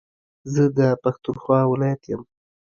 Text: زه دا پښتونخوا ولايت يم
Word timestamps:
زه 0.53 0.63
دا 0.77 0.89
پښتونخوا 1.03 1.59
ولايت 1.71 2.01
يم 2.11 2.21